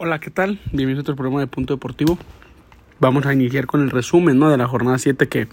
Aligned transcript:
Hola, 0.00 0.20
¿qué 0.20 0.30
tal? 0.30 0.60
Bienvenidos 0.66 0.98
a 0.98 1.02
otro 1.02 1.16
programa 1.16 1.40
de 1.40 1.48
Punto 1.48 1.74
Deportivo. 1.74 2.18
Vamos 3.00 3.26
a 3.26 3.32
iniciar 3.32 3.66
con 3.66 3.82
el 3.82 3.90
resumen 3.90 4.38
¿no? 4.38 4.48
de 4.48 4.56
la 4.56 4.68
jornada 4.68 4.96
7 4.96 5.26
que 5.26 5.48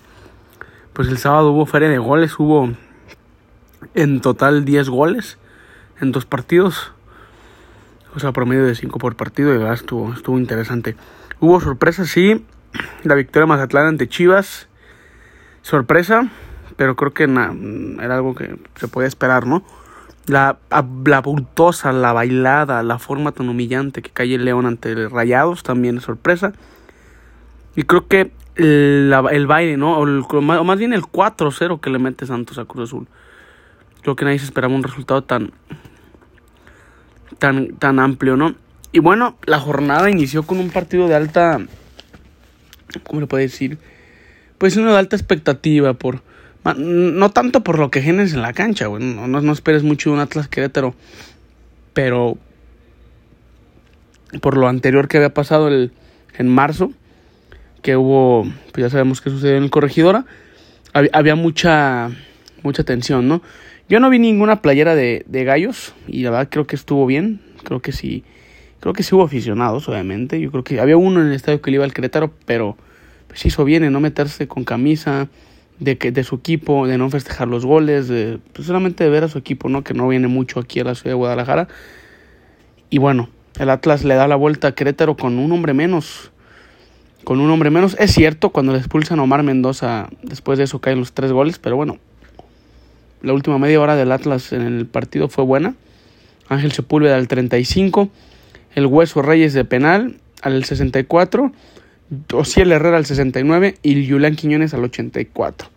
pues 0.94 1.08
el 1.08 1.18
sábado 1.18 1.50
hubo 1.50 1.66
feria 1.66 1.90
de 1.90 1.98
goles, 1.98 2.38
hubo 2.38 2.70
en 3.96 4.22
total 4.22 4.64
10 4.64 4.90
goles 4.90 5.40
en 6.00 6.12
dos 6.12 6.28
partidos, 6.28 6.94
o 8.16 8.20
sea, 8.20 8.34
promedio 8.34 8.66
de 8.66 8.76
5 8.76 9.00
por 9.00 9.16
partido 9.16 9.52
y 9.52 9.58
verdad 9.58 9.74
estuvo, 9.74 10.14
estuvo 10.14 10.38
interesante. 10.38 10.96
Hubo 11.40 11.60
sorpresa, 11.60 12.06
sí, 12.06 12.46
la 13.02 13.16
victoria 13.16 13.46
de 13.46 13.50
Mazatlán 13.50 13.88
ante 13.88 14.08
Chivas, 14.08 14.68
sorpresa, 15.64 16.30
pero 16.76 16.96
creo 16.96 17.16
que 17.16 17.24
era 17.24 18.16
algo 18.16 18.36
que 18.36 18.60
se 18.76 18.88
podía 18.88 19.08
esperar, 19.08 19.48
¿no? 19.48 19.64
La, 20.28 20.58
la 21.06 21.22
bultosa, 21.22 21.92
la 21.92 22.12
bailada, 22.12 22.82
la 22.82 22.98
forma 22.98 23.32
tan 23.32 23.48
humillante 23.48 24.02
que 24.02 24.10
cae 24.10 24.36
el 24.36 24.46
León 24.46 24.66
ante 24.66 25.08
Rayados 25.08 25.62
también 25.62 25.98
es 25.98 26.04
sorpresa. 26.04 26.54
Y 27.76 27.84
creo 27.84 28.08
que 28.08 28.32
el, 28.56 29.14
el 29.32 29.48
baile, 29.48 29.78
¿no? 29.78 30.00
O, 30.00 30.42
más 30.42 30.80
bien 30.80 30.94
el 30.94 31.04
4-0 31.04 31.80
que 31.80 31.90
le 31.90 32.00
mete 32.00 32.26
Santos 32.26 32.58
a 32.58 32.66
Cruz 32.66 32.90
Azul. 32.90 33.08
Creo 34.02 34.16
que 34.16 34.26
nadie 34.26 34.40
se 34.40 34.46
esperaba 34.46 34.74
un 34.74 34.84
resultado 34.84 35.24
tan, 35.24 35.52
tan, 37.38 37.76
tan 37.76 38.00
amplio, 38.00 38.38
¿no? 38.38 38.56
Y 38.92 39.00
bueno, 39.00 39.38
la 39.46 39.60
jornada 39.60 40.10
inició 40.10 40.44
con 40.44 40.60
un 40.60 40.70
partido 40.70 41.08
de 41.08 41.16
alta. 41.16 41.60
¿Cómo 43.04 43.20
le 43.20 43.28
puedo 43.28 43.42
decir? 43.42 43.78
Pues 44.58 44.78
uno 44.78 44.94
de 44.94 45.00
alta 45.00 45.18
expectativa 45.18 45.94
por 45.94 46.22
no 46.74 47.30
tanto 47.30 47.62
por 47.64 47.78
lo 47.78 47.92
que 47.92 48.02
genes 48.02 48.34
en 48.34 48.42
la 48.42 48.54
cancha. 48.54 48.88
No, 48.88 49.28
no, 49.28 49.54
esperes 49.54 49.84
mucho 49.84 50.10
de 50.10 50.16
un 50.16 50.20
Atlas 50.20 50.48
Querétaro. 50.48 50.96
Pero 51.94 52.38
por 54.42 54.58
lo 54.58 54.68
anterior 54.68 55.08
que 55.08 55.18
había 55.18 55.34
pasado 55.34 55.68
el, 55.68 55.92
en 56.38 56.50
marzo, 56.50 56.92
que 57.82 57.96
hubo, 57.96 58.44
pues 58.74 58.84
ya 58.84 58.90
sabemos 58.90 59.22
qué 59.22 59.30
sucedió 59.30 59.58
en 59.58 59.64
el 59.64 59.70
Corregidora, 59.70 60.26
había, 60.92 61.36
mucha, 61.36 62.10
mucha 62.64 62.84
tensión, 62.84 63.28
¿no? 63.28 63.42
Yo 63.88 64.00
no 64.00 64.10
vi 64.10 64.18
ninguna 64.18 64.62
playera 64.62 64.96
de, 64.96 65.24
de, 65.28 65.44
gallos 65.44 65.94
y 66.08 66.24
la 66.24 66.32
verdad 66.32 66.48
creo 66.50 66.66
que 66.66 66.76
estuvo 66.76 67.06
bien. 67.06 67.42
Creo 67.64 67.82
que 67.82 67.92
sí, 67.92 68.24
creo 68.80 68.94
que 68.94 69.04
sí 69.04 69.14
hubo 69.14 69.24
aficionados, 69.24 69.88
obviamente. 69.88 70.40
Yo 70.42 70.52
creo 70.52 70.64
que 70.64 70.80
había 70.80 70.98
uno 70.98 71.22
en 71.22 71.28
el 71.28 71.34
estadio 71.34 71.62
que 71.62 71.70
le 71.70 71.76
iba 71.76 71.86
al 71.86 71.94
Querétaro, 71.94 72.34
pero 72.46 72.76
pues 73.28 73.46
hizo 73.46 73.64
bien 73.64 73.84
en 73.84 73.94
no 73.94 74.00
meterse 74.00 74.48
con 74.48 74.64
camisa 74.64 75.28
de, 75.80 75.98
que, 75.98 76.12
de 76.12 76.24
su 76.24 76.36
equipo, 76.36 76.88
de 76.88 76.98
no 76.98 77.10
festejar 77.10 77.48
los 77.48 77.66
goles, 77.66 78.08
de, 78.08 78.40
pues 78.54 78.68
solamente 78.68 79.04
de 79.04 79.10
ver 79.10 79.24
a 79.24 79.28
su 79.28 79.38
equipo, 79.38 79.70
¿no? 79.70 79.84
Que 79.84 79.94
no 79.94 80.08
viene 80.08 80.28
mucho 80.28 80.60
aquí 80.60 80.80
a 80.80 80.84
la 80.84 80.96
ciudad 80.96 81.12
de 81.12 81.16
Guadalajara. 81.16 81.68
Y 82.90 82.98
bueno, 82.98 83.30
el 83.60 83.70
Atlas 83.70 84.04
le 84.04 84.16
da 84.16 84.28
la 84.28 84.36
vuelta 84.36 84.70
a 84.70 84.72
Querétaro 84.74 85.16
con 85.16 85.38
un 85.38 85.52
hombre 85.52 85.74
menos. 85.74 86.32
Con 87.24 87.40
un 87.40 87.50
hombre 87.50 87.70
menos. 87.70 87.96
Es 88.00 88.12
cierto, 88.12 88.50
cuando 88.50 88.72
le 88.72 88.80
expulsan 88.80 89.20
a 89.20 89.24
Omar 89.24 89.44
Mendoza, 89.44 90.10
después 90.22 90.58
de 90.58 90.66
eso 90.66 90.80
caen 90.80 91.00
los 91.00 91.14
tres 91.14 91.32
goles, 91.32 91.60
pero 91.60 91.76
bueno, 91.76 91.98
la 93.22 93.34
última 93.34 93.58
media 93.58 93.82
hora 93.82 93.96
del 93.96 94.12
Atlas 94.12 94.54
en 94.54 94.62
el 94.62 94.86
partido 94.86 95.30
fue 95.30 95.44
buena. 95.44 95.76
Ángel 96.48 96.72
Sepúlveda 96.72 97.16
al 97.16 97.28
35, 97.28 98.10
el 98.76 98.86
Hueso 98.86 99.24
Reyes 99.24 99.54
de 99.54 99.66
penal 99.66 100.18
al 100.44 100.64
64 100.64 101.52
Ociel 102.34 102.72
Herrera 102.72 102.98
al 102.98 103.06
69 103.06 103.78
y 103.82 104.10
Julián 104.10 104.36
Quiñones 104.36 104.74
al 104.74 104.84
84. 104.84 105.70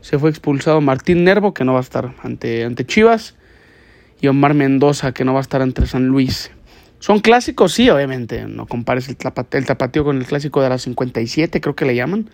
Se 0.00 0.18
fue 0.18 0.30
expulsado 0.30 0.80
Martín 0.80 1.24
Nervo, 1.24 1.54
que 1.54 1.64
no 1.64 1.72
va 1.72 1.78
a 1.78 1.82
estar 1.82 2.14
ante, 2.22 2.64
ante 2.64 2.84
Chivas, 2.84 3.36
y 4.20 4.28
Omar 4.28 4.54
Mendoza, 4.54 5.12
que 5.12 5.24
no 5.24 5.32
va 5.32 5.40
a 5.40 5.42
estar 5.42 5.62
ante 5.62 5.86
San 5.86 6.06
Luis. 6.06 6.50
¿Son 6.98 7.20
clásicos? 7.20 7.72
Sí, 7.72 7.88
obviamente. 7.90 8.44
No 8.46 8.66
compares 8.66 9.08
el, 9.08 9.16
tapateo 9.16 10.04
con 10.04 10.18
el 10.18 10.26
clásico 10.26 10.60
de 10.62 10.68
la 10.68 10.78
57, 10.78 11.60
creo 11.60 11.76
que 11.76 11.84
le 11.84 11.94
llaman. 11.94 12.30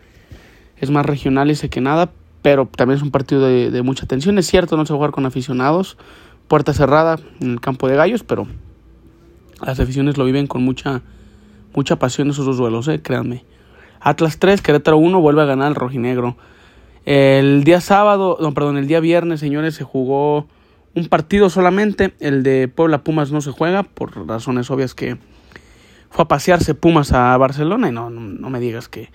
Es 0.79 0.91
más 0.91 1.05
regional 1.05 1.51
ese 1.51 1.69
que 1.69 1.81
nada, 1.81 2.11
pero 2.43 2.67
también 2.67 2.97
es 2.97 3.03
un 3.03 3.11
partido 3.11 3.47
de, 3.47 3.71
de 3.71 3.83
mucha 3.83 4.07
tensión. 4.07 4.39
Es 4.39 4.47
cierto, 4.47 4.77
no 4.77 4.87
se 4.87 4.93
va 4.93 4.97
a 4.97 4.99
jugar 4.99 5.11
con 5.11 5.27
aficionados. 5.27 5.99
Puerta 6.49 6.73
cerrada 6.73 7.19
en 7.41 7.53
el 7.53 7.61
campo 7.61 7.89
de 7.89 7.97
gallos, 7.97 8.23
pero 8.25 8.47
las 9.65 9.81
aficiones 9.81 10.17
lo 10.17 10.25
viven 10.25 10.47
con 10.47 10.63
mucha 10.63 11.03
mucha 11.75 11.97
pasión 11.97 12.31
esos 12.31 12.47
dos 12.47 12.57
duelos, 12.57 12.89
eh, 12.89 13.01
créanme. 13.03 13.45
Atlas 14.01 14.39
3, 14.39 14.61
Querétaro 14.61 14.99
1, 14.99 15.21
vuelve 15.21 15.43
a 15.43 15.47
ganar 15.47 15.69
el 15.69 15.75
rojinegro. 15.75 16.37
El 17.05 17.65
día 17.65 17.81
sábado, 17.81 18.37
no, 18.41 18.53
perdón, 18.53 18.77
el 18.77 18.87
día 18.87 19.01
viernes, 19.01 19.41
señores, 19.41 19.75
se 19.75 19.85
jugó 19.85 20.47
un 20.95 21.09
partido 21.09 21.51
solamente. 21.51 22.15
El 22.21 22.43
de 22.43 22.69
Puebla 22.69 23.03
Pumas 23.03 23.33
no 23.33 23.41
se 23.41 23.51
juega 23.51 23.83
por 23.83 24.27
razones 24.27 24.71
obvias 24.71 24.95
que 24.95 25.19
fue 26.11 26.25
a 26.25 26.29
pasearse 26.29 26.75
Pumas 26.75 27.13
a 27.13 27.37
Barcelona 27.37 27.89
y 27.89 27.93
no, 27.93 28.09
no, 28.09 28.51
me 28.51 28.61
digas 28.61 28.89
que, 28.89 29.11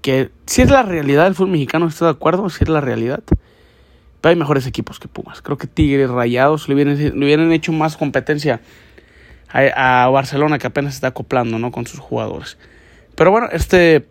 que 0.00 0.30
si 0.46 0.62
es 0.62 0.70
la 0.70 0.82
realidad 0.82 1.24
del 1.24 1.34
fútbol 1.34 1.52
mexicano, 1.52 1.86
estoy 1.86 2.06
de 2.06 2.12
acuerdo, 2.12 2.48
si 2.50 2.64
es 2.64 2.68
la 2.68 2.80
realidad. 2.80 3.22
Pero 4.20 4.30
hay 4.30 4.36
mejores 4.36 4.66
equipos 4.66 5.00
que 5.00 5.08
Pumas. 5.08 5.42
Creo 5.42 5.58
que 5.58 5.66
Tigres, 5.66 6.10
Rayados 6.10 6.68
le 6.68 6.74
hubieran 6.74 7.52
hecho 7.52 7.72
más 7.72 7.96
competencia 7.96 8.60
a, 9.52 10.08
Barcelona 10.08 10.58
que 10.58 10.66
apenas 10.66 10.94
está 10.94 11.08
acoplando 11.08 11.58
¿no? 11.58 11.70
con 11.70 11.86
sus 11.86 12.00
jugadores. 12.00 12.58
Pero 13.14 13.30
bueno, 13.30 13.48
este 13.52 14.06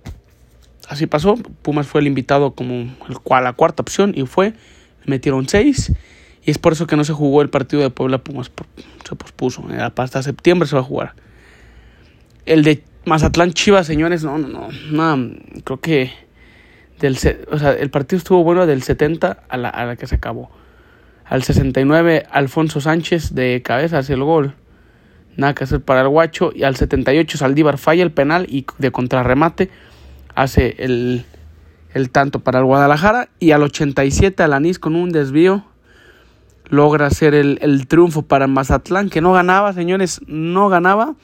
así 0.87 1.07
pasó. 1.07 1.35
Pumas 1.35 1.87
fue 1.87 2.01
el 2.01 2.07
invitado 2.07 2.53
como 2.53 2.75
el, 2.75 3.43
la 3.43 3.53
cuarta 3.53 3.81
opción 3.81 4.13
y 4.15 4.25
fue. 4.25 4.53
Metieron 5.05 5.47
seis. 5.47 5.91
Y 6.43 6.51
es 6.51 6.57
por 6.57 6.73
eso 6.73 6.87
que 6.87 6.95
no 6.95 7.03
se 7.03 7.13
jugó 7.13 7.41
el 7.41 7.49
partido 7.49 7.81
de 7.81 7.89
Puebla 7.89 8.19
Pumas. 8.19 8.51
Se 9.07 9.15
pospuso. 9.15 9.65
Hasta 9.95 10.23
septiembre 10.23 10.67
se 10.67 10.75
va 10.75 10.81
a 10.81 10.85
jugar. 10.85 11.15
El 12.45 12.63
de 12.63 12.83
Mazatlán 13.05 13.53
Chivas, 13.53 13.87
señores, 13.87 14.23
no, 14.23 14.37
no, 14.37 14.47
no. 14.47 14.69
no 15.17 15.35
creo 15.63 15.79
que 15.79 16.11
del, 16.99 17.17
o 17.51 17.57
sea, 17.57 17.73
el 17.73 17.89
partido 17.89 18.17
estuvo 18.17 18.43
bueno 18.43 18.67
del 18.67 18.83
70 18.83 19.43
a 19.49 19.57
la, 19.57 19.69
a 19.69 19.85
la 19.85 19.95
que 19.95 20.05
se 20.05 20.15
acabó. 20.15 20.51
Al 21.25 21.43
69, 21.43 22.25
Alfonso 22.29 22.81
Sánchez 22.81 23.33
de 23.33 23.61
cabeza 23.63 23.99
hace 23.99 24.13
el 24.13 24.23
gol. 24.23 24.53
Nada 25.37 25.53
que 25.53 25.63
hacer 25.63 25.81
para 25.81 26.01
el 26.01 26.09
guacho. 26.09 26.51
Y 26.53 26.63
al 26.63 26.75
78 26.75 27.37
Saldívar 27.37 27.77
falla 27.77 28.03
el 28.03 28.11
penal 28.11 28.45
y 28.49 28.65
de 28.77 28.91
contrarremate 28.91 29.69
hace 30.35 30.75
el, 30.79 31.25
el 31.93 32.09
tanto 32.09 32.39
para 32.39 32.59
el 32.59 32.65
Guadalajara. 32.65 33.29
Y 33.39 33.51
al 33.51 33.63
87 33.63 34.43
Alanís 34.43 34.79
con 34.79 34.95
un 34.95 35.11
desvío 35.11 35.65
logra 36.69 37.07
hacer 37.07 37.33
el, 37.33 37.59
el 37.61 37.87
triunfo 37.87 38.21
para 38.21 38.47
Mazatlán, 38.47 39.09
que 39.09 39.19
no 39.19 39.33
ganaba, 39.33 39.73
señores, 39.73 40.21
no 40.27 40.69
ganaba. 40.69 41.15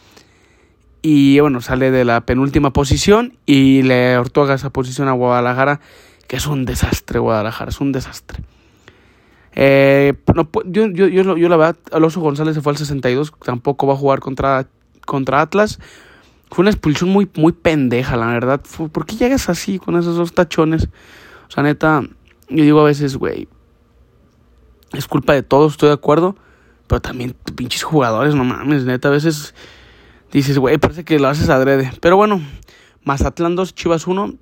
Y 1.01 1.39
bueno, 1.39 1.61
sale 1.61 1.89
de 1.89 2.03
la 2.03 2.21
penúltima 2.21 2.73
posición 2.73 3.37
y 3.45 3.81
le 3.83 4.17
otorga 4.17 4.55
esa 4.55 4.71
posición 4.71 5.07
a 5.07 5.13
Guadalajara, 5.13 5.79
que 6.27 6.35
es 6.35 6.47
un 6.47 6.65
desastre, 6.65 7.19
Guadalajara, 7.19 7.69
es 7.69 7.79
un 7.79 7.93
desastre. 7.93 8.43
Eh, 9.59 10.13
no, 10.35 10.47
yo, 10.65 10.85
yo, 10.85 11.07
yo, 11.07 11.49
la 11.49 11.57
verdad, 11.57 11.77
Alonso 11.91 12.21
González 12.21 12.53
se 12.53 12.61
fue 12.61 12.73
al 12.73 12.77
62, 12.77 13.33
tampoco 13.43 13.87
va 13.87 13.95
a 13.95 13.97
jugar 13.97 14.19
contra, 14.19 14.67
contra 15.03 15.41
Atlas. 15.41 15.79
Fue 16.51 16.61
una 16.61 16.69
expulsión 16.69 17.09
muy, 17.09 17.27
muy 17.35 17.53
pendeja, 17.53 18.15
la 18.17 18.27
verdad. 18.27 18.61
¿Por 18.91 19.07
qué 19.07 19.15
llegas 19.15 19.49
así 19.49 19.79
con 19.79 19.97
esos 19.97 20.15
dos 20.15 20.33
tachones? 20.33 20.89
O 21.47 21.51
sea, 21.51 21.63
neta, 21.63 22.03
yo 22.49 22.63
digo 22.63 22.81
a 22.81 22.83
veces, 22.83 23.17
güey, 23.17 23.47
es 24.93 25.07
culpa 25.07 25.33
de 25.33 25.41
todos, 25.41 25.71
estoy 25.71 25.89
de 25.89 25.95
acuerdo. 25.95 26.35
Pero 26.85 27.01
también 27.01 27.35
pinches 27.55 27.81
jugadores, 27.81 28.35
no 28.35 28.43
mames, 28.43 28.85
neta, 28.85 29.07
a 29.07 29.11
veces 29.11 29.55
dices, 30.31 30.59
güey, 30.59 30.77
parece 30.77 31.03
que 31.03 31.17
lo 31.17 31.29
haces 31.29 31.49
adrede. 31.49 31.91
Pero 31.99 32.15
bueno, 32.15 32.43
Mazatlán 33.05 33.55
2, 33.55 33.73
Chivas 33.73 34.05
1. 34.05 34.35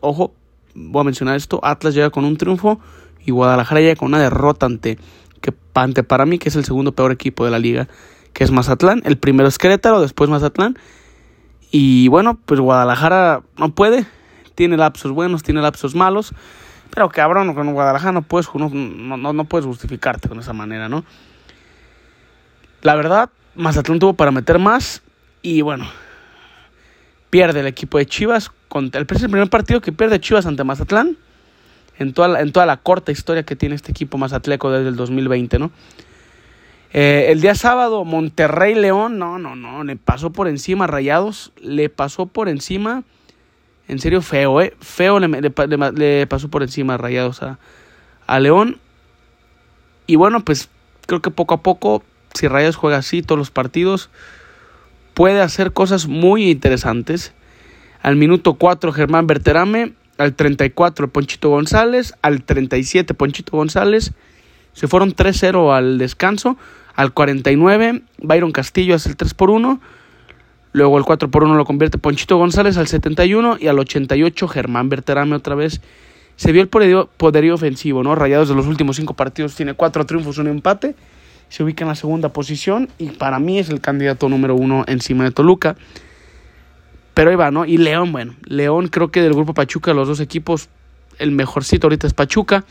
Ojo, 0.00 0.32
voy 0.74 1.02
a 1.02 1.04
mencionar 1.04 1.36
esto. 1.36 1.60
Atlas 1.62 1.94
llega 1.94 2.08
con 2.08 2.24
un 2.24 2.38
triunfo 2.38 2.80
y 3.26 3.32
Guadalajara 3.32 3.80
llega 3.80 3.96
con 3.96 4.08
una 4.08 4.20
derrota 4.20 4.66
ante, 4.66 4.98
que, 5.40 5.52
ante 5.74 6.04
para 6.04 6.24
mí 6.24 6.38
que 6.38 6.48
es 6.48 6.56
el 6.56 6.64
segundo 6.64 6.92
peor 6.92 7.10
equipo 7.10 7.44
de 7.44 7.50
la 7.50 7.58
liga, 7.58 7.88
que 8.32 8.44
es 8.44 8.52
Mazatlán. 8.52 9.02
El 9.04 9.18
primero 9.18 9.48
es 9.48 9.58
Querétaro, 9.58 10.00
después 10.00 10.30
Mazatlán. 10.30 10.78
Y 11.72 12.06
bueno, 12.06 12.38
pues 12.46 12.60
Guadalajara 12.60 13.42
no 13.58 13.74
puede, 13.74 14.06
tiene 14.54 14.76
lapsos 14.76 15.10
buenos, 15.10 15.42
tiene 15.42 15.60
lapsos 15.60 15.96
malos. 15.96 16.32
Pero 16.94 17.08
cabrón, 17.08 17.52
con 17.54 17.72
Guadalajara 17.74 18.12
no 18.12 18.22
puedes, 18.22 18.48
no, 18.54 19.32
no, 19.32 19.44
puedes 19.44 19.66
justificarte 19.66 20.28
con 20.28 20.38
esa 20.38 20.52
manera, 20.52 20.88
¿no? 20.88 21.04
La 22.82 22.94
verdad, 22.94 23.30
Mazatlán 23.56 23.98
tuvo 23.98 24.14
para 24.14 24.30
meter 24.30 24.60
más. 24.60 25.02
Y 25.42 25.62
bueno, 25.62 25.84
pierde 27.30 27.58
el 27.58 27.66
equipo 27.66 27.98
de 27.98 28.06
Chivas. 28.06 28.52
Contra 28.68 29.00
el 29.00 29.06
primer 29.06 29.50
partido 29.50 29.80
que 29.80 29.90
pierde 29.90 30.20
Chivas 30.20 30.46
ante 30.46 30.62
Mazatlán 30.62 31.16
en 31.98 32.12
toda 32.12 32.28
la, 32.28 32.40
en 32.40 32.52
toda 32.52 32.66
la 32.66 32.76
corta 32.78 33.12
historia 33.12 33.44
que 33.44 33.56
tiene 33.56 33.74
este 33.74 33.90
equipo 33.90 34.18
mazatleco 34.18 34.70
desde 34.70 34.88
el 34.88 34.96
2020, 34.96 35.58
¿no? 35.58 35.70
Eh, 36.92 37.26
el 37.30 37.40
día 37.40 37.54
sábado, 37.54 38.04
Monterrey 38.04 38.74
León, 38.74 39.18
no, 39.18 39.38
no, 39.38 39.56
no, 39.56 39.84
le 39.84 39.96
pasó 39.96 40.30
por 40.30 40.48
encima 40.48 40.86
Rayados, 40.86 41.52
le 41.60 41.88
pasó 41.88 42.26
por 42.26 42.48
encima, 42.48 43.02
en 43.88 43.98
serio 43.98 44.22
feo, 44.22 44.60
¿eh? 44.60 44.74
Feo 44.80 45.18
le, 45.18 45.28
le, 45.28 46.26
pasó 46.26 46.48
por 46.48 46.62
encima 46.62 46.96
Rayados 46.96 47.42
a, 47.42 47.58
a 48.26 48.40
León. 48.40 48.78
Y 50.06 50.16
bueno, 50.16 50.44
pues 50.44 50.68
creo 51.06 51.20
que 51.20 51.30
poco 51.30 51.54
a 51.54 51.62
poco, 51.62 52.02
si 52.34 52.48
Rayados 52.48 52.76
juega 52.76 52.98
así 52.98 53.22
todos 53.22 53.38
los 53.38 53.50
partidos, 53.50 54.08
puede 55.14 55.40
hacer 55.40 55.72
cosas 55.72 56.06
muy 56.06 56.50
interesantes. 56.50 57.32
Al 58.02 58.16
minuto 58.16 58.54
4 58.54 58.92
Germán 58.92 59.26
Berterame, 59.26 59.94
al 60.18 60.34
34 60.34 61.08
Ponchito 61.08 61.50
González, 61.50 62.14
al 62.22 62.42
37 62.42 63.14
Ponchito 63.14 63.56
González. 63.56 64.12
Se 64.72 64.88
fueron 64.88 65.14
3-0 65.14 65.74
al 65.74 65.98
descanso. 65.98 66.56
Al 66.94 67.12
49 67.12 68.02
Byron 68.18 68.52
Castillo 68.52 68.94
hace 68.94 69.10
el 69.10 69.16
3 69.16 69.34
por 69.34 69.50
1. 69.50 69.80
Luego 70.72 70.98
el 70.98 71.04
4 71.04 71.30
por 71.30 71.44
1 71.44 71.54
lo 71.54 71.64
convierte 71.64 71.98
Ponchito 71.98 72.36
González 72.36 72.76
al 72.76 72.86
71 72.86 73.56
y 73.60 73.68
al 73.68 73.78
88 73.78 74.48
Germán 74.48 74.88
Berterame 74.88 75.34
otra 75.34 75.54
vez. 75.54 75.80
Se 76.36 76.52
vio 76.52 76.60
el 76.60 76.68
poderío, 76.68 77.54
ofensivo, 77.54 78.02
¿no? 78.02 78.14
Rayados 78.14 78.50
de 78.50 78.54
los 78.54 78.66
últimos 78.66 78.96
5 78.96 79.14
partidos 79.14 79.54
tiene 79.54 79.72
4 79.72 80.04
triunfos, 80.04 80.36
un 80.36 80.48
empate. 80.48 80.94
Se 81.48 81.62
ubica 81.62 81.84
en 81.84 81.88
la 81.88 81.94
segunda 81.94 82.30
posición 82.32 82.90
y 82.98 83.10
para 83.10 83.38
mí 83.38 83.58
es 83.58 83.70
el 83.70 83.80
candidato 83.80 84.28
número 84.28 84.54
1 84.54 84.84
encima 84.88 85.24
de 85.24 85.30
Toluca. 85.30 85.76
Pero 87.16 87.30
ahí 87.30 87.36
va, 87.36 87.50
¿no? 87.50 87.64
Y 87.64 87.78
León, 87.78 88.12
bueno, 88.12 88.34
León 88.44 88.88
creo 88.88 89.10
que 89.10 89.22
del 89.22 89.32
grupo 89.32 89.54
Pachuca, 89.54 89.94
los 89.94 90.06
dos 90.06 90.20
equipos, 90.20 90.68
el 91.18 91.30
mejorcito 91.30 91.86
ahorita 91.86 92.06
es 92.06 92.12
Pachuca. 92.12 92.66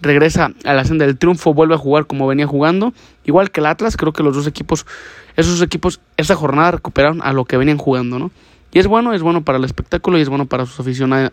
Regresa 0.00 0.52
a 0.62 0.74
la 0.74 0.84
senda 0.84 1.06
del 1.06 1.18
triunfo, 1.18 1.54
vuelve 1.54 1.74
a 1.74 1.78
jugar 1.78 2.06
como 2.06 2.28
venía 2.28 2.46
jugando. 2.46 2.94
Igual 3.24 3.50
que 3.50 3.58
el 3.58 3.66
Atlas, 3.66 3.96
creo 3.96 4.12
que 4.12 4.22
los 4.22 4.36
dos 4.36 4.46
equipos, 4.46 4.86
esos 5.34 5.60
equipos, 5.60 6.00
esa 6.16 6.36
jornada 6.36 6.70
recuperaron 6.70 7.20
a 7.20 7.32
lo 7.32 7.46
que 7.46 7.56
venían 7.56 7.76
jugando, 7.76 8.20
¿no? 8.20 8.30
Y 8.70 8.78
es 8.78 8.86
bueno, 8.86 9.12
es 9.12 9.22
bueno 9.22 9.42
para 9.42 9.58
el 9.58 9.64
espectáculo 9.64 10.18
y 10.18 10.20
es 10.20 10.28
bueno 10.28 10.46
para 10.46 10.66
sus 10.66 10.78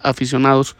aficionados. 0.01 0.75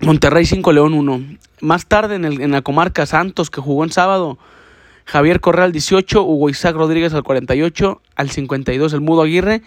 Monterrey 0.00 0.44
5, 0.44 0.72
León 0.72 0.92
1. 0.92 1.22
Más 1.60 1.86
tarde 1.86 2.16
en, 2.16 2.24
el, 2.24 2.40
en 2.40 2.50
la 2.50 2.62
comarca 2.62 3.06
Santos, 3.06 3.48
que 3.48 3.60
jugó 3.60 3.84
en 3.84 3.92
sábado, 3.92 4.38
Javier 5.08 5.40
Correa 5.40 5.64
al 5.64 5.72
18, 5.72 6.22
Hugo 6.22 6.50
Isaac 6.50 6.76
Rodríguez 6.76 7.14
al 7.14 7.22
48, 7.22 8.02
al 8.14 8.28
52 8.28 8.92
el 8.92 9.00
Mudo 9.00 9.22
Aguirre 9.22 9.62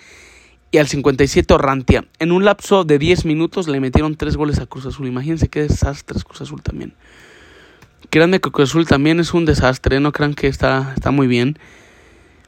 y 0.70 0.78
al 0.78 0.88
57 0.88 1.52
Orrantia. 1.52 2.06
En 2.20 2.32
un 2.32 2.46
lapso 2.46 2.84
de 2.84 3.00
10 3.00 3.26
minutos 3.26 3.68
le 3.68 3.80
metieron 3.80 4.18
3 4.18 4.38
goles 4.38 4.60
a 4.60 4.68
Cruz 4.68 4.86
Azul. 4.86 5.08
Imagínense 5.08 5.48
qué 5.48 5.64
desastre 5.64 6.16
es 6.16 6.26
Cruz 6.26 6.42
Azul 6.42 6.62
también. 6.62 6.94
Créanme 8.12 8.40
que 8.40 8.52
Cruz 8.52 8.70
Azul 8.70 8.86
también 8.86 9.20
es 9.20 9.34
un 9.34 9.46
desastre, 9.46 10.00
no 10.00 10.12
crean 10.12 10.36
que 10.36 10.46
está, 10.46 10.94
está 10.96 11.10
muy 11.10 11.26
bien. 11.26 11.58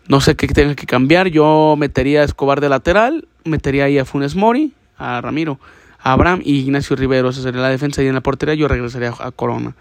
No 0.08 0.22
sé 0.22 0.36
qué 0.36 0.46
tenga 0.46 0.76
que 0.76 0.86
cambiar. 0.86 1.30
Yo 1.30 1.74
metería 1.76 2.22
a 2.22 2.26
Escobar 2.26 2.62
de 2.62 2.70
lateral, 2.70 3.28
metería 3.44 3.86
ahí 3.86 3.98
a 3.98 4.06
Funes 4.06 4.36
Mori, 4.36 4.72
a 5.00 5.20
Ramiro, 5.20 5.60
a 5.98 6.12
Abraham 6.12 6.42
y 6.46 6.60
Ignacio 6.60 6.96
Rivero. 6.96 7.30
Esa 7.30 7.42
sería 7.42 7.62
la 7.62 7.70
defensa 7.70 8.04
y 8.04 8.08
en 8.08 8.14
la 8.14 8.22
portería 8.22 8.54
yo 8.54 8.68
regresaría 8.68 9.16
a 9.18 9.32
Corona. 9.32 9.74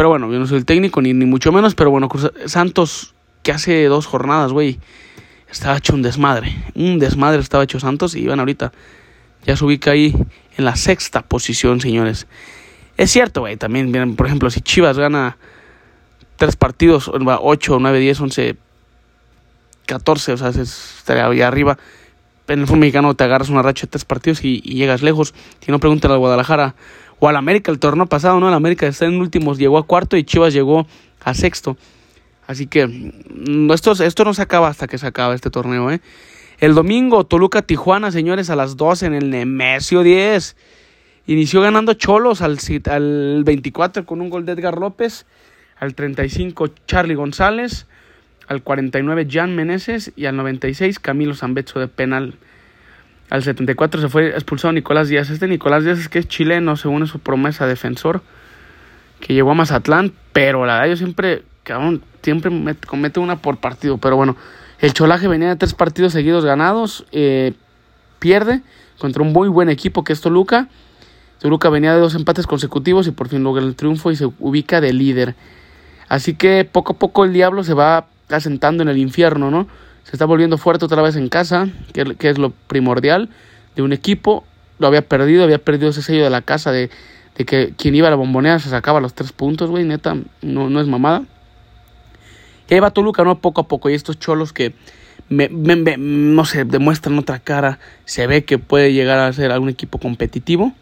Pero 0.00 0.08
bueno, 0.08 0.32
yo 0.32 0.38
no 0.38 0.46
soy 0.46 0.56
el 0.56 0.64
técnico, 0.64 1.02
ni, 1.02 1.12
ni 1.12 1.26
mucho 1.26 1.52
menos. 1.52 1.74
Pero 1.74 1.90
bueno, 1.90 2.08
Santos, 2.46 3.12
que 3.42 3.52
hace 3.52 3.84
dos 3.84 4.06
jornadas, 4.06 4.50
güey, 4.50 4.78
estaba 5.50 5.76
hecho 5.76 5.94
un 5.94 6.00
desmadre. 6.00 6.56
Un 6.74 6.98
desmadre 6.98 7.42
estaba 7.42 7.64
hecho 7.64 7.78
Santos 7.78 8.14
y 8.14 8.20
iban 8.20 8.38
ahorita. 8.40 8.72
Ya 9.44 9.56
se 9.56 9.62
ubica 9.62 9.90
ahí 9.90 10.16
en 10.56 10.64
la 10.64 10.74
sexta 10.76 11.20
posición, 11.20 11.82
señores. 11.82 12.26
Es 12.96 13.10
cierto, 13.10 13.42
güey, 13.42 13.58
también, 13.58 13.90
miren, 13.90 14.16
por 14.16 14.24
ejemplo, 14.24 14.48
si 14.48 14.62
Chivas 14.62 14.96
gana 14.96 15.36
tres 16.36 16.56
partidos, 16.56 17.10
8, 17.12 17.76
9, 17.78 17.98
10, 17.98 18.20
11, 18.22 18.56
14, 19.84 20.32
o 20.32 20.36
sea, 20.38 20.48
estaría 20.48 21.26
ahí 21.26 21.42
arriba. 21.42 21.76
En 22.48 22.60
el 22.60 22.66
fútbol 22.66 22.78
mexicano 22.78 23.12
te 23.12 23.24
agarras 23.24 23.50
una 23.50 23.60
racha 23.60 23.82
de 23.82 23.90
tres 23.90 24.06
partidos 24.06 24.42
y, 24.44 24.62
y 24.64 24.76
llegas 24.76 25.02
lejos. 25.02 25.34
Si 25.60 25.70
no, 25.70 25.78
pregúntale 25.78 26.14
a 26.14 26.16
Guadalajara 26.16 26.74
o 27.20 27.28
al 27.28 27.36
América 27.36 27.70
el 27.70 27.78
torneo 27.78 28.06
pasado, 28.06 28.40
¿no? 28.40 28.48
El 28.48 28.54
América 28.54 28.86
está 28.86 29.06
en 29.06 29.20
últimos, 29.20 29.58
llegó 29.58 29.78
a 29.78 29.86
cuarto 29.86 30.16
y 30.16 30.24
Chivas 30.24 30.52
llegó 30.52 30.86
a 31.22 31.34
sexto. 31.34 31.76
Así 32.46 32.66
que 32.66 32.86
mm, 32.86 33.70
esto, 33.70 33.92
esto 33.92 34.24
no 34.24 34.34
se 34.34 34.42
acaba 34.42 34.68
hasta 34.68 34.88
que 34.88 34.98
se 34.98 35.06
acaba 35.06 35.34
este 35.34 35.50
torneo, 35.50 35.90
¿eh? 35.90 36.00
El 36.60 36.74
domingo, 36.74 37.24
Toluca 37.24 37.62
Tijuana, 37.62 38.10
señores, 38.10 38.50
a 38.50 38.56
las 38.56 38.76
12 38.76 39.06
en 39.06 39.14
el 39.14 39.30
Nemesio 39.30 40.02
10. 40.02 40.56
Inició 41.26 41.62
ganando 41.62 41.94
Cholos 41.94 42.42
al, 42.42 42.58
al 42.90 43.44
24 43.44 44.04
con 44.04 44.20
un 44.20 44.28
gol 44.28 44.44
de 44.44 44.52
Edgar 44.52 44.76
López. 44.76 45.24
Al 45.78 45.94
35 45.94 46.68
Charlie 46.86 47.14
González. 47.14 47.86
Al 48.46 48.62
49 48.62 49.26
Jan 49.30 49.56
Meneses. 49.56 50.12
Y 50.16 50.26
al 50.26 50.36
96 50.36 50.98
Camilo 50.98 51.34
Zambezo 51.34 51.80
de 51.80 51.88
penal. 51.88 52.34
Al 53.30 53.44
74 53.44 54.00
se 54.00 54.08
fue 54.08 54.30
expulsado 54.30 54.72
Nicolás 54.72 55.08
Díaz. 55.08 55.30
Este 55.30 55.46
Nicolás 55.46 55.84
Díaz 55.84 56.00
es 56.00 56.08
que 56.08 56.18
es 56.18 56.26
chileno, 56.26 56.76
según 56.76 57.06
su 57.06 57.20
promesa 57.20 57.66
defensor, 57.66 58.22
que 59.20 59.34
llegó 59.34 59.52
a 59.52 59.54
Mazatlán, 59.54 60.12
pero 60.32 60.66
la 60.66 60.74
verdad 60.74 60.88
yo 60.88 60.96
siempre, 60.96 61.44
cabrón, 61.62 62.02
siempre 62.22 62.50
comete 62.86 63.20
una 63.20 63.36
por 63.36 63.58
partido. 63.58 63.98
Pero 63.98 64.16
bueno, 64.16 64.36
el 64.80 64.92
Cholaje 64.92 65.28
venía 65.28 65.48
de 65.48 65.56
tres 65.56 65.74
partidos 65.74 66.12
seguidos 66.12 66.44
ganados, 66.44 67.06
eh, 67.12 67.52
pierde 68.18 68.62
contra 68.98 69.22
un 69.22 69.32
muy 69.32 69.48
buen 69.48 69.70
equipo 69.70 70.02
que 70.02 70.12
es 70.12 70.20
Toluca. 70.20 70.66
Toluca 71.38 71.70
venía 71.70 71.94
de 71.94 72.00
dos 72.00 72.16
empates 72.16 72.48
consecutivos 72.48 73.06
y 73.06 73.12
por 73.12 73.28
fin 73.28 73.44
logra 73.44 73.64
el 73.64 73.76
triunfo 73.76 74.10
y 74.10 74.16
se 74.16 74.26
ubica 74.40 74.80
de 74.80 74.92
líder. 74.92 75.36
Así 76.08 76.34
que 76.34 76.64
poco 76.64 76.94
a 76.94 76.96
poco 76.96 77.24
el 77.24 77.32
diablo 77.32 77.62
se 77.62 77.74
va 77.74 78.08
asentando 78.28 78.82
en 78.82 78.88
el 78.88 78.98
infierno, 78.98 79.52
¿no? 79.52 79.68
Se 80.04 80.12
está 80.12 80.24
volviendo 80.24 80.58
fuerte 80.58 80.84
otra 80.84 81.02
vez 81.02 81.16
en 81.16 81.28
casa, 81.28 81.68
que, 81.92 82.28
es 82.28 82.38
lo 82.38 82.50
primordial 82.50 83.28
de 83.76 83.82
un 83.82 83.92
equipo. 83.92 84.44
Lo 84.78 84.86
había 84.86 85.02
perdido, 85.02 85.44
había 85.44 85.58
perdido 85.58 85.90
ese 85.90 86.02
sello 86.02 86.24
de 86.24 86.30
la 86.30 86.42
casa 86.42 86.72
de, 86.72 86.90
que 87.34 87.72
quien 87.76 87.94
iba 87.94 88.08
a 88.08 88.10
la 88.10 88.16
bombonera 88.16 88.58
se 88.58 88.70
sacaba 88.70 89.00
los 89.00 89.14
tres 89.14 89.32
puntos, 89.32 89.70
güey, 89.70 89.84
neta, 89.84 90.16
no, 90.42 90.70
no 90.70 90.80
es 90.80 90.86
mamada. 90.86 91.24
Y 92.68 92.74
ahí 92.74 92.80
va 92.80 92.92
Toluca, 92.92 93.24
¿no? 93.24 93.40
Poco 93.40 93.62
a 93.62 93.68
poco. 93.68 93.90
Y 93.90 93.94
estos 93.94 94.18
cholos 94.18 94.52
que, 94.52 94.74
me, 95.28 95.48
no 95.98 96.44
sé, 96.44 96.64
demuestran 96.64 97.18
otra 97.18 97.40
cara. 97.40 97.80
Se 98.04 98.26
ve 98.26 98.44
que 98.44 98.58
puede 98.58 98.92
llegar 98.92 99.18
a 99.18 99.32
ser 99.32 99.50
algún 99.50 99.68
equipo 99.68 99.98
competitivo. 99.98 100.72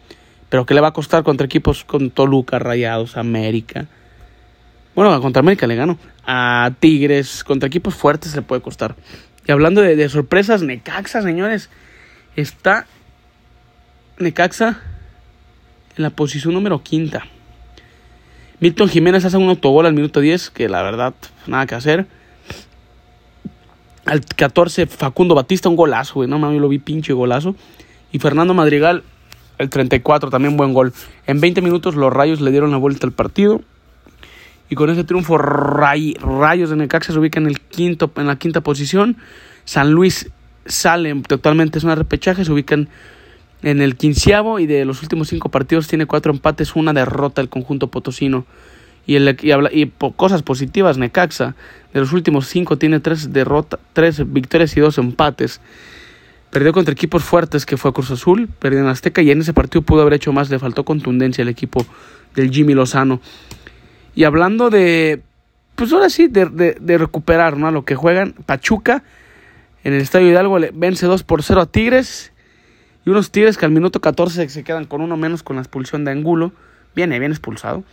Pero 0.49 0.65
que 0.65 0.73
le 0.73 0.81
va 0.81 0.89
a 0.89 0.93
costar 0.93 1.23
contra 1.23 1.45
equipos 1.45 1.83
con 1.83 2.11
Toluca, 2.11 2.59
Rayados, 2.59 3.17
América. 3.17 3.87
Bueno, 4.99 5.21
contra 5.21 5.39
América 5.39 5.65
le 5.65 5.77
ganó. 5.77 5.97
A 6.25 6.71
Tigres, 6.81 7.45
contra 7.45 7.67
equipos 7.67 7.95
fuertes 7.95 8.35
le 8.35 8.41
puede 8.41 8.61
costar. 8.61 8.97
Y 9.47 9.51
hablando 9.53 9.79
de, 9.79 10.09
sorpresas, 10.09 10.61
Necaxa, 10.61 11.21
señores. 11.21 11.69
Está 12.35 12.85
Necaxa 14.17 14.81
en 15.95 16.03
la 16.03 16.09
posición 16.09 16.53
número 16.53 16.83
quinta. 16.83 17.23
Milton 18.59 18.89
Jiménez 18.89 19.23
hace 19.23 19.37
un 19.37 19.47
autogol 19.47 19.85
al 19.85 19.93
minuto 19.93 20.19
10, 20.19 20.49
que 20.49 20.67
la 20.67 20.81
verdad, 20.81 21.13
nada 21.47 21.65
que 21.65 21.75
hacer. 21.75 22.05
Al 24.03 24.19
14, 24.25 24.85
Facundo 24.85 25.33
Batista, 25.33 25.69
un 25.69 25.77
golazo, 25.77 26.15
güey. 26.15 26.27
No 26.27 26.39
mames, 26.39 26.59
lo 26.59 26.67
vi 26.67 26.77
pinche 26.77 27.13
golazo. 27.13 27.55
Y 28.11 28.19
Fernando 28.19 28.53
Madrigal, 28.53 29.03
el 29.59 29.69
34, 29.69 30.29
también 30.29 30.57
buen 30.57 30.73
gol. 30.73 30.91
En 31.25 31.39
20 31.39 31.61
minutos 31.61 31.95
los 31.95 32.11
Rayos 32.11 32.41
le 32.41 32.51
dieron 32.51 32.71
la 32.71 32.77
vuelta 32.77 33.07
al 33.07 33.13
partido. 33.13 33.61
Y 34.69 34.75
con 34.75 34.89
ese 34.89 35.03
triunfo, 35.03 35.37
Rayos 35.37 36.69
de 36.69 36.75
Necaxa 36.75 37.11
se 37.11 37.19
ubica 37.19 37.39
en, 37.39 37.47
el 37.47 37.59
quinto, 37.59 38.11
en 38.15 38.27
la 38.27 38.35
quinta 38.37 38.61
posición. 38.61 39.17
San 39.65 39.91
Luis 39.91 40.29
sale 40.65 41.13
totalmente, 41.27 41.79
es 41.79 41.83
un 41.83 41.95
repechaje, 41.95 42.45
se 42.45 42.51
ubican 42.51 42.87
en 43.61 43.81
el 43.81 43.95
quinceavo 43.95 44.59
y 44.59 44.67
de 44.67 44.85
los 44.85 45.01
últimos 45.01 45.27
cinco 45.27 45.49
partidos 45.49 45.87
tiene 45.87 46.05
cuatro 46.05 46.31
empates, 46.31 46.75
una 46.75 46.93
derrota 46.93 47.41
el 47.41 47.49
conjunto 47.49 47.87
potosino. 47.87 48.45
Y, 49.07 49.15
el, 49.15 49.37
y, 49.71 49.91
cosas 50.15 50.43
positivas, 50.43 50.99
Necaxa, 50.99 51.55
de 51.93 51.99
los 51.99 52.13
últimos 52.13 52.47
cinco 52.47 52.77
tiene 52.77 52.99
tres, 52.99 53.33
derrotas, 53.33 53.79
tres 53.93 54.31
victorias 54.31 54.77
y 54.77 54.81
dos 54.81 54.99
empates. 54.99 55.61
Perdió 56.51 56.73
contra 56.73 56.93
equipos 56.93 57.23
fuertes 57.23 57.65
que 57.65 57.77
fue 57.77 57.91
Cruz 57.91 58.11
Azul, 58.11 58.47
perdió 58.59 58.79
en 58.79 58.87
Azteca 58.87 59.21
y 59.21 59.31
en 59.31 59.41
ese 59.41 59.53
partido 59.53 59.81
pudo 59.81 60.01
haber 60.01 60.13
hecho 60.13 60.31
más, 60.31 60.49
le 60.49 60.59
faltó 60.59 60.83
contundencia 60.83 61.43
al 61.43 61.47
equipo 61.47 61.85
del 62.35 62.51
Jimmy 62.51 62.73
Lozano. 62.73 63.19
Y 64.15 64.23
hablando 64.23 64.69
de, 64.69 65.21
pues 65.75 65.93
ahora 65.93 66.09
sí, 66.09 66.27
de, 66.27 66.45
de, 66.79 66.97
recuperar, 66.97 67.57
¿no? 67.57 67.67
A 67.67 67.71
lo 67.71 67.85
que 67.85 67.95
juegan 67.95 68.33
Pachuca 68.45 69.03
en 69.83 69.93
el 69.93 70.01
Estadio 70.01 70.29
Hidalgo 70.29 70.59
vence 70.73 71.05
2 71.05 71.23
por 71.23 71.43
0 71.43 71.61
a 71.61 71.65
Tigres. 71.65 72.33
Y 73.05 73.09
unos 73.09 73.31
Tigres 73.31 73.57
que 73.57 73.65
al 73.65 73.71
minuto 73.71 74.01
14 74.01 74.49
se 74.49 74.63
quedan 74.63 74.85
con 74.85 75.01
uno 75.01 75.15
menos 75.15 75.41
con 75.41 75.55
la 75.55 75.61
expulsión 75.61 76.03
de 76.03 76.11
Angulo. 76.11 76.51
Viene 76.95 77.19
bien 77.19 77.31
expulsado. 77.31 77.83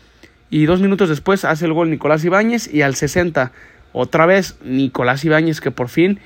Y 0.50 0.66
dos 0.66 0.80
minutos 0.80 1.08
después 1.08 1.44
hace 1.44 1.66
el 1.66 1.72
gol 1.72 1.90
Nicolás 1.90 2.24
Ibáñez. 2.24 2.72
Y 2.72 2.82
al 2.82 2.96
60, 2.96 3.52
otra 3.92 4.26
vez 4.26 4.58
Nicolás 4.64 5.24
Ibáñez 5.24 5.60
que 5.60 5.70
por 5.70 5.88
fin 5.88 6.18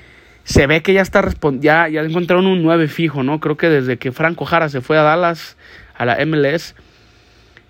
se 0.43 0.65
ve 0.65 0.81
que 0.81 0.93
ya 0.93 1.01
está 1.01 1.23
ya, 1.59 1.87
ya 1.87 2.01
encontraron 2.01 2.47
un 2.47 2.63
9 2.63 2.87
fijo, 2.87 3.21
¿no? 3.23 3.39
Creo 3.39 3.57
que 3.57 3.69
desde 3.69 3.97
que 3.97 4.11
Franco 4.11 4.45
Jara 4.45 4.69
se 4.69 4.81
fue 4.81 4.97
a 4.97 5.03
Dallas, 5.03 5.57
a 5.95 6.05
la 6.05 6.17
MLS, 6.25 6.75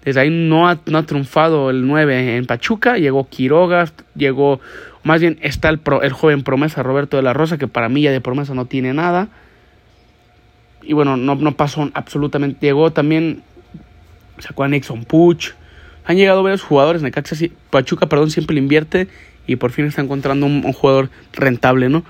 desde 0.03 0.22
ahí 0.22 0.29
no 0.29 0.67
ha, 0.67 0.79
no 0.86 0.98
ha 0.98 1.03
triunfado 1.03 1.70
el 1.70 1.86
9 1.88 2.38
en 2.38 2.46
Pachuca. 2.46 2.98
Llegó 2.98 3.27
Quiroga, 3.29 3.91
llegó, 4.15 4.60
más 5.03 5.22
bien 5.22 5.38
está 5.41 5.70
el, 5.70 5.79
el 6.01 6.13
joven 6.13 6.43
promesa 6.43 6.84
Roberto 6.84 7.17
de 7.17 7.24
la 7.24 7.34
Rosa, 7.34 7.58
que 7.58 7.67
para 7.67 7.89
mí 7.89 8.01
ya 8.01 8.12
de 8.12 8.22
promesa 8.22 8.53
no 8.53 8.65
tiene 8.65 8.93
nada. 8.93 9.29
Y 10.81 10.93
bueno, 10.93 11.17
no, 11.17 11.36
no 11.36 11.51
pasó 11.53 11.89
absolutamente. 11.93 12.65
Llegó 12.65 12.91
también, 12.91 13.43
sacó 14.39 14.63
a 14.63 14.67
Nixon 14.67 15.05
Puch. 15.05 15.53
Han 16.05 16.17
llegado 16.17 16.41
varios 16.41 16.63
jugadores. 16.63 17.03
Necaxa, 17.03 17.36
Pachuca, 17.70 18.08
perdón, 18.08 18.31
siempre 18.31 18.55
le 18.55 18.62
invierte 18.62 19.08
y 19.48 19.55
por 19.58 19.72
fin 19.72 19.86
está 19.86 20.01
encontrando 20.01 20.46
un, 20.46 20.62
jugador 20.74 21.10
rentable, 21.34 21.89
¿no? 21.89 22.03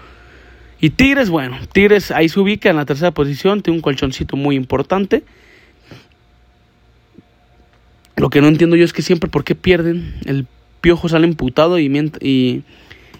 Y 0.79 0.91
Tigres, 0.91 1.29
bueno, 1.29 1.57
Tigres 1.71 2.11
ahí 2.11 2.27
se 2.27 2.39
ubica 2.39 2.69
en 2.69 2.75
la 2.75 2.85
tercera 2.85 3.11
posición, 3.11 3.61
tiene 3.61 3.77
un 3.77 3.81
colchoncito 3.81 4.35
muy 4.35 4.55
importante. 4.55 5.23
Lo 8.21 8.29
que 8.29 8.39
no 8.39 8.49
entiendo 8.49 8.75
yo 8.75 8.85
es 8.85 8.93
que 8.93 9.01
siempre, 9.01 9.31
¿por 9.31 9.43
qué 9.43 9.55
pierden? 9.55 10.13
El 10.25 10.45
piojo 10.79 11.09
sale 11.09 11.25
emputado 11.25 11.79
y, 11.79 11.87
y, 12.21 12.61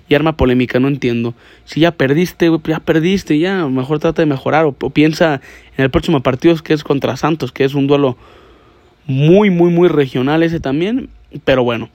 y 0.08 0.14
arma 0.14 0.38
polémica, 0.38 0.80
no 0.80 0.90
entiendo. 0.90 1.34
Si 1.66 1.80
ya 1.80 1.90
perdiste, 1.90 2.52
ya 2.66 2.80
perdiste, 2.82 3.40
ya, 3.40 3.66
mejor 3.66 3.98
trata 3.98 4.22
de 4.22 4.28
mejorar 4.28 4.66
o, 4.66 4.74
piensa 4.74 5.42
en 5.76 5.86
el 5.86 5.90
próximo 5.90 6.22
partido 6.22 6.56
que 6.58 6.76
es 6.76 6.84
contra 6.84 7.18
Santos, 7.18 7.52
que 7.52 7.64
es 7.64 7.74
un 7.74 7.88
duelo 7.88 8.16
muy, 9.08 9.50
muy, 9.50 9.72
muy 9.72 9.88
regional 9.88 10.44
ese 10.44 10.60
también. 10.60 11.10
Pero 11.46 11.64
bueno, 11.64 11.90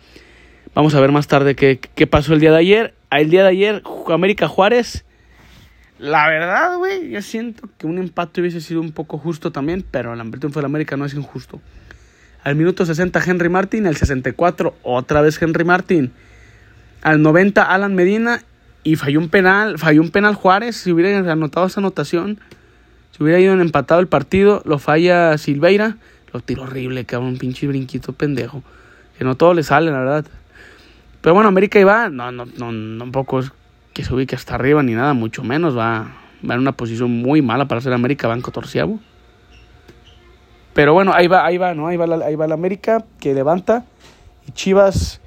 vamos 0.74 0.96
a 0.96 1.00
ver 1.00 1.12
más 1.12 1.28
tarde 1.28 1.54
qué, 1.54 1.78
qué 1.78 2.08
pasó 2.08 2.34
el 2.34 2.40
día 2.40 2.50
de 2.50 2.58
ayer. 2.58 2.94
El 3.12 3.30
día 3.30 3.44
de 3.44 3.50
ayer, 3.50 3.82
América 4.08 4.48
Juárez. 4.48 5.04
La 6.00 6.26
verdad, 6.28 6.76
güey, 6.78 7.08
yo 7.10 7.22
siento 7.22 7.68
que 7.78 7.86
un 7.86 7.98
empate 7.98 8.40
hubiese 8.40 8.60
sido 8.60 8.80
un 8.80 8.90
poco 8.90 9.16
justo 9.16 9.52
también, 9.52 9.84
pero 9.88 10.12
el 10.12 10.30
triunfo 10.40 10.58
de 10.58 10.66
América 10.66 10.96
no 10.96 11.04
es 11.04 11.14
injusto. 11.14 11.60
Al 12.46 12.54
minuto 12.54 12.86
60 12.86 13.20
Henry 13.26 13.48
Martin, 13.48 13.88
al 13.88 13.96
64 13.96 14.76
otra 14.84 15.20
vez 15.20 15.42
Henry 15.42 15.64
Martin. 15.64 16.12
Al 17.02 17.20
90 17.20 17.60
Alan 17.60 17.96
Medina 17.96 18.42
y 18.84 18.94
falló 18.94 19.18
un 19.18 19.30
penal, 19.30 19.78
falló 19.78 20.00
un 20.00 20.10
penal 20.10 20.36
Juárez, 20.36 20.76
si 20.76 20.92
hubiera 20.92 21.18
anotado 21.32 21.66
esa 21.66 21.80
anotación, 21.80 22.38
si 23.10 23.24
hubiera 23.24 23.40
ido 23.40 23.52
en 23.52 23.60
empatado 23.60 24.00
el 24.00 24.06
partido, 24.06 24.62
lo 24.64 24.78
falla 24.78 25.36
Silveira 25.38 25.96
tiro 26.40 26.62
horrible, 26.62 27.04
cabrón, 27.04 27.38
pinche 27.38 27.66
brinquito 27.66 28.12
pendejo. 28.12 28.62
Que 29.18 29.24
no 29.24 29.36
todo 29.36 29.54
le 29.54 29.62
sale, 29.62 29.90
la 29.90 29.98
verdad. 29.98 30.26
Pero 31.20 31.34
bueno, 31.34 31.48
América 31.48 31.80
iba, 31.80 32.08
no, 32.10 32.30
no, 32.30 32.44
no, 32.46 32.98
tampoco 32.98 33.40
es 33.40 33.52
que 33.92 34.04
se 34.04 34.14
ubique 34.14 34.36
hasta 34.36 34.54
arriba 34.54 34.82
ni 34.82 34.92
nada, 34.92 35.14
mucho 35.14 35.42
menos. 35.42 35.76
Va, 35.76 36.12
va 36.48 36.54
en 36.54 36.60
una 36.60 36.72
posición 36.72 37.10
muy 37.10 37.42
mala 37.42 37.66
para 37.66 37.80
ser 37.80 37.92
América, 37.92 38.28
banco 38.28 38.50
torciavo. 38.50 39.00
Pero 40.76 40.92
bueno, 40.92 41.12
ahí 41.14 41.26
va, 41.26 41.46
ahí 41.46 41.56
va, 41.56 41.72
¿no? 41.72 41.86
Ahí 41.86 41.96
va, 41.96 42.06
la, 42.06 42.26
ahí 42.26 42.36
va 42.36 42.46
la 42.46 42.52
América 42.52 43.02
que 43.18 43.32
levanta. 43.32 43.86
Y 44.46 44.52
Chivas, 44.52 45.22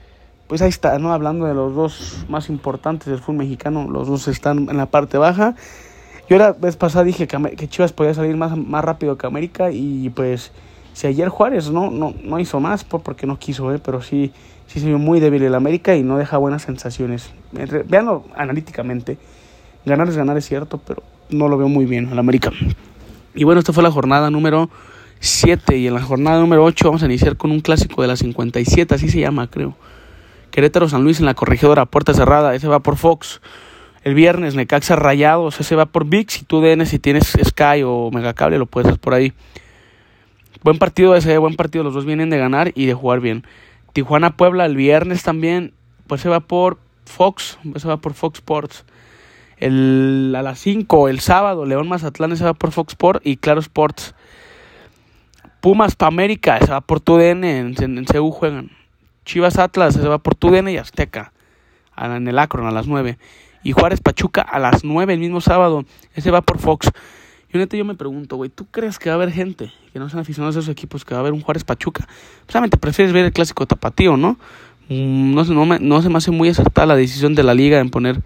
pues 0.45 0.61
ahí 0.61 0.69
está, 0.69 0.99
¿no? 0.99 1.11
Hablando 1.11 1.47
de 1.47 1.55
los 1.55 1.73
dos 1.73 2.23
más 2.29 2.49
importantes 2.49 3.07
del 3.07 3.17
fútbol 3.17 3.37
mexicano, 3.37 3.89
los 3.89 4.07
dos 4.07 4.27
están 4.27 4.69
en 4.69 4.77
la 4.77 4.85
parte 4.85 5.17
baja. 5.17 5.55
Yo 6.29 6.37
la 6.37 6.51
vez 6.51 6.77
pasada 6.77 7.03
dije 7.03 7.27
que, 7.27 7.67
Chivas 7.67 7.93
podía 7.93 8.13
salir 8.13 8.37
más, 8.37 8.55
más 8.55 8.85
rápido 8.85 9.17
que 9.17 9.25
América 9.25 9.71
y 9.71 10.11
pues 10.11 10.51
si 10.93 11.07
ayer 11.07 11.29
Juárez 11.29 11.71
no, 11.71 11.89
no, 11.89 12.13
no 12.23 12.39
hizo 12.39 12.59
más 12.59 12.83
porque 12.83 13.25
no 13.25 13.39
quiso, 13.39 13.73
eh, 13.73 13.79
pero 13.83 14.03
sí, 14.03 14.31
sí 14.67 14.79
se 14.79 14.85
vio 14.85 14.99
muy 14.99 15.19
débil 15.19 15.41
el 15.41 15.55
América 15.55 15.95
y 15.95 16.03
no 16.03 16.19
deja 16.19 16.37
buenas 16.37 16.61
sensaciones. 16.61 17.31
Veanlo 17.87 18.25
analíticamente. 18.35 19.17
Ganar 19.83 20.09
es 20.09 20.15
ganar, 20.15 20.37
es 20.37 20.45
cierto, 20.45 20.77
pero 20.77 21.01
no 21.31 21.47
lo 21.47 21.57
veo 21.57 21.69
muy 21.69 21.85
bien 21.85 22.07
el 22.11 22.19
América. 22.19 22.51
Y 23.33 23.45
bueno, 23.45 23.57
esta 23.57 23.73
fue 23.73 23.81
la 23.81 23.89
jornada 23.89 24.29
número 24.29 24.69
7 25.19 25.77
y 25.77 25.87
en 25.87 25.93
la 25.93 26.01
jornada 26.01 26.39
número 26.39 26.63
8 26.63 26.85
vamos 26.85 27.03
a 27.03 27.05
iniciar 27.05 27.37
con 27.37 27.51
un 27.51 27.59
clásico 27.59 28.01
de 28.01 28.07
la 28.07 28.15
57, 28.15 28.95
así 28.95 29.09
se 29.09 29.19
llama, 29.19 29.49
creo. 29.49 29.75
Querétaro 30.51 30.89
San 30.89 31.03
Luis 31.03 31.19
en 31.19 31.25
la 31.25 31.33
corregidora, 31.33 31.85
puerta 31.85 32.13
cerrada, 32.13 32.55
ese 32.55 32.67
va 32.67 32.79
por 32.79 32.97
Fox. 32.97 33.41
El 34.03 34.13
viernes 34.13 34.55
Necaxa 34.55 34.95
Rayados, 34.95 35.59
ese 35.59 35.75
va 35.75 35.85
por 35.85 36.05
VIX. 36.05 36.33
Si 36.33 36.45
tú 36.45 36.61
DN, 36.61 36.85
si 36.85 36.99
tienes 36.99 37.37
Sky 37.43 37.83
o 37.85 38.09
Megacable, 38.11 38.57
lo 38.57 38.65
puedes 38.65 38.87
hacer 38.87 38.99
por 38.99 39.13
ahí. 39.13 39.33
Buen 40.63 40.77
partido 40.77 41.15
ese, 41.15 41.37
buen 41.37 41.55
partido. 41.55 41.83
Los 41.83 41.93
dos 41.93 42.05
vienen 42.05 42.29
de 42.29 42.37
ganar 42.37 42.71
y 42.75 42.85
de 42.85 42.93
jugar 42.93 43.19
bien. 43.19 43.45
Tijuana 43.91 44.37
Puebla 44.37 44.65
el 44.65 44.75
viernes 44.75 45.23
también. 45.23 45.73
Pues 46.07 46.21
se 46.21 46.29
va 46.29 46.39
por 46.39 46.77
Fox. 47.05 47.59
Se 47.75 47.87
va 47.87 47.97
por 47.97 48.13
Fox 48.13 48.39
Sports. 48.39 48.85
A 49.61 49.67
las 49.67 50.59
5 50.59 51.09
el 51.09 51.19
sábado 51.19 51.65
León 51.65 51.89
Mazatlán 51.89 52.37
se 52.37 52.45
va 52.45 52.53
por 52.53 52.71
Fox 52.71 52.93
Sports 52.93 53.21
y 53.25 53.35
Claro 53.37 53.59
Sports. 53.59 54.15
Pumas 55.61 55.95
pa 55.95 56.07
América 56.07 56.59
se 56.59 56.71
va 56.71 56.81
por 56.81 56.99
TUDN. 56.99 57.43
En, 57.43 57.75
en, 57.79 58.05
CU 58.05 58.31
juegan. 58.31 58.71
Chivas 59.25 59.57
Atlas 59.57 59.93
se 59.93 60.07
va 60.07 60.17
por 60.17 60.35
TUDN 60.35 60.69
y 60.69 60.77
Azteca. 60.77 61.31
En 61.97 62.27
el 62.27 62.39
Acron 62.39 62.65
a 62.65 62.71
las 62.71 62.87
9. 62.87 63.17
Y 63.63 63.73
Juárez 63.73 63.99
Pachuca 63.99 64.41
a 64.41 64.57
las 64.59 64.83
9 64.83 65.13
el 65.13 65.19
mismo 65.19 65.41
sábado. 65.41 65.85
Ese 66.15 66.31
va 66.31 66.41
por 66.41 66.59
Fox. 66.59 66.89
Y 67.51 67.57
neta 67.57 67.75
yo 67.75 67.83
me 67.83 67.95
pregunto, 67.95 68.35
güey, 68.35 68.49
¿tú 68.49 68.67
crees 68.69 68.99
que 68.99 69.09
va 69.09 69.15
a 69.15 69.17
haber 69.17 69.31
gente 69.31 69.73
que 69.91 69.97
no 69.97 70.07
sean 70.07 70.21
aficionados 70.21 70.55
a 70.55 70.59
esos 70.59 70.69
equipos, 70.69 71.03
que 71.03 71.15
va 71.15 71.17
a 71.17 71.21
haber 71.21 71.33
un 71.33 71.41
Juárez 71.41 71.63
Pachuca? 71.63 72.07
Solamente 72.47 72.77
prefieres 72.77 73.11
ver 73.11 73.25
el 73.25 73.33
clásico 73.33 73.65
tapatío, 73.65 74.17
¿no? 74.17 74.37
Mm, 74.87 75.33
no, 75.33 75.43
no, 75.43 75.65
me, 75.65 75.79
no 75.79 76.01
se 76.01 76.09
me 76.09 76.17
hace 76.17 76.29
muy 76.29 76.49
acertada 76.49 76.85
la 76.85 76.95
decisión 76.95 77.33
de 77.33 77.43
la 77.43 77.55
liga 77.55 77.79
en 77.79 77.89
poner 77.89 78.21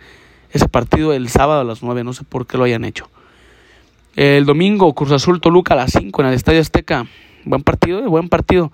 ese 0.51 0.67
partido 0.67 1.13
el 1.13 1.29
sábado 1.29 1.61
a 1.61 1.63
las 1.63 1.81
9, 1.81 2.03
no 2.03 2.13
sé 2.13 2.23
por 2.25 2.45
qué 2.45 2.57
lo 2.57 2.65
hayan 2.65 2.83
hecho. 2.83 3.09
El 4.15 4.45
domingo, 4.45 4.93
Cruz 4.93 5.11
Azul 5.11 5.41
Toluca 5.41 5.73
a 5.73 5.77
las 5.77 5.91
5 5.91 6.21
en 6.21 6.27
el 6.27 6.35
Estadio 6.35 6.61
Azteca. 6.61 7.07
Buen 7.45 7.63
partido, 7.63 7.97
eh, 7.99 8.07
buen 8.07 8.29
partido. 8.29 8.71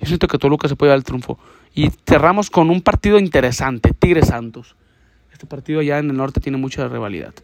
Yo 0.00 0.06
siento 0.06 0.28
que 0.28 0.38
Toluca 0.38 0.66
se 0.66 0.76
puede 0.76 0.88
dar 0.90 0.96
el 0.96 1.04
triunfo. 1.04 1.38
Y 1.74 1.90
cerramos 2.06 2.48
con 2.48 2.70
un 2.70 2.80
partido 2.80 3.18
interesante, 3.18 3.92
Tigre 3.92 4.22
Santos. 4.22 4.76
Este 5.30 5.44
partido 5.46 5.80
allá 5.80 5.98
en 5.98 6.08
el 6.08 6.16
norte 6.16 6.40
tiene 6.40 6.56
mucha 6.56 6.88
rivalidad. 6.88 7.34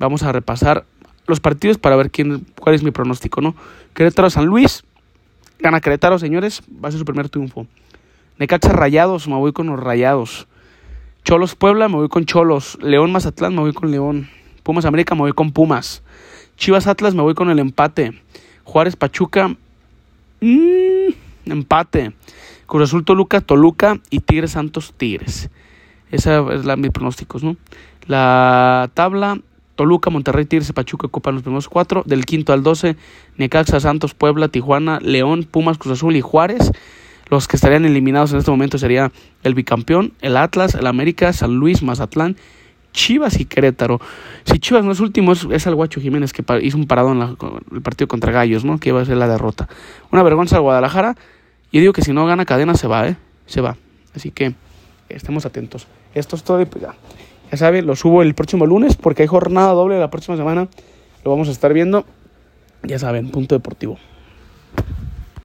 Vamos 0.00 0.24
a 0.24 0.32
repasar 0.32 0.84
los 1.28 1.38
partidos 1.38 1.78
para 1.78 1.94
ver 1.94 2.10
quién, 2.10 2.44
cuál 2.58 2.74
es 2.74 2.82
mi 2.82 2.90
pronóstico, 2.90 3.40
¿no? 3.40 3.54
Querétaro 3.94 4.28
San 4.28 4.46
Luis, 4.46 4.82
gana 5.60 5.80
Querétaro, 5.80 6.18
señores, 6.18 6.62
va 6.84 6.88
a 6.88 6.90
ser 6.90 6.98
su 6.98 7.04
primer 7.04 7.28
triunfo. 7.28 7.68
Necaxa 8.38 8.72
Rayados, 8.72 9.28
me 9.28 9.36
voy 9.36 9.52
con 9.52 9.68
los 9.68 9.78
Rayados. 9.78 10.48
Cholos 11.24 11.54
Puebla, 11.54 11.88
me 11.88 11.94
voy 11.94 12.08
con 12.08 12.24
Cholos. 12.24 12.76
León 12.82 13.12
Mazatlán, 13.12 13.54
me 13.54 13.60
voy 13.60 13.72
con 13.72 13.92
León. 13.92 14.28
Pumas 14.64 14.84
América, 14.84 15.14
me 15.14 15.22
voy 15.22 15.32
con 15.32 15.52
Pumas. 15.52 16.02
Chivas 16.56 16.86
Atlas, 16.86 17.14
me 17.14 17.22
voy 17.22 17.34
con 17.34 17.50
el 17.50 17.58
empate. 17.58 18.20
Juárez 18.64 18.96
Pachuca, 18.96 19.48
mmm, 20.40 21.10
empate. 21.46 22.12
Cruz 22.66 22.84
Azul 22.84 23.04
Toluca, 23.04 23.40
Toluca 23.40 24.00
y 24.10 24.20
Tigres 24.20 24.52
Santos 24.52 24.94
Tigres. 24.96 25.50
Esa 26.10 26.44
es 26.52 26.64
la 26.64 26.76
mis 26.76 26.90
pronósticos, 26.90 27.44
¿no? 27.44 27.56
La 28.06 28.90
tabla 28.94 29.38
Toluca, 29.76 30.10
Monterrey, 30.10 30.46
Tigres 30.46 30.68
y 30.70 30.72
Pachuca 30.72 31.06
ocupan 31.06 31.34
los 31.34 31.42
primeros 31.42 31.68
cuatro. 31.68 32.02
Del 32.06 32.24
quinto 32.24 32.52
al 32.52 32.62
doce, 32.62 32.96
Necaxa, 33.36 33.78
Santos, 33.78 34.14
Puebla, 34.14 34.48
Tijuana, 34.48 34.98
León, 35.00 35.46
Pumas, 35.48 35.78
Cruz 35.78 35.98
Azul 35.98 36.16
y 36.16 36.20
Juárez. 36.20 36.72
Los 37.28 37.48
que 37.48 37.56
estarían 37.56 37.84
eliminados 37.84 38.32
en 38.32 38.38
este 38.38 38.50
momento 38.50 38.78
sería 38.78 39.12
el 39.42 39.54
bicampeón, 39.54 40.12
el 40.20 40.36
Atlas, 40.36 40.74
el 40.74 40.86
América, 40.86 41.32
San 41.32 41.56
Luis, 41.56 41.82
Mazatlán, 41.82 42.36
Chivas 42.96 43.38
y 43.38 43.44
Querétaro. 43.44 44.00
Si 44.44 44.58
Chivas 44.58 44.82
no 44.82 44.90
es 44.90 45.00
último, 45.00 45.32
es, 45.32 45.66
el 45.66 45.74
Guacho 45.74 46.00
Jiménez 46.00 46.32
que 46.32 46.42
hizo 46.62 46.78
un 46.78 46.86
parado 46.86 47.12
en 47.12 47.36
el 47.72 47.82
partido 47.82 48.08
contra 48.08 48.32
Gallos, 48.32 48.64
¿no? 48.64 48.80
Que 48.80 48.88
iba 48.88 49.00
a 49.00 49.04
ser 49.04 49.18
la 49.18 49.28
derrota. 49.28 49.68
Una 50.10 50.22
vergüenza 50.22 50.56
al 50.56 50.62
Guadalajara. 50.62 51.14
Y 51.70 51.80
digo 51.80 51.92
que 51.92 52.02
si 52.02 52.12
no 52.12 52.26
gana 52.26 52.46
cadena 52.46 52.74
se 52.74 52.88
va, 52.88 53.06
¿eh? 53.06 53.16
Se 53.44 53.60
va. 53.60 53.76
Así 54.14 54.30
que 54.30 54.54
estemos 55.10 55.44
atentos. 55.44 55.86
Esto 56.14 56.36
es 56.36 56.42
todo 56.42 56.60
y 56.60 56.64
pues 56.64 56.82
ya. 56.82 56.94
Ya 57.52 57.58
saben, 57.58 57.86
lo 57.86 57.94
subo 57.94 58.22
el 58.22 58.34
próximo 58.34 58.66
lunes 58.66 58.96
porque 58.96 59.22
hay 59.22 59.28
jornada 59.28 59.72
doble 59.72 60.00
la 60.00 60.10
próxima 60.10 60.38
semana. 60.38 60.66
Lo 61.22 61.30
vamos 61.30 61.48
a 61.48 61.52
estar 61.52 61.72
viendo. 61.74 62.06
Ya 62.82 62.98
saben, 62.98 63.30
punto 63.30 63.54
deportivo. 63.54 63.98